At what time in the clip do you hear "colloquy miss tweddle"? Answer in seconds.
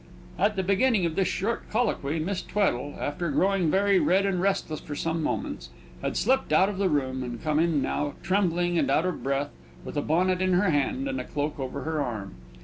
1.69-2.95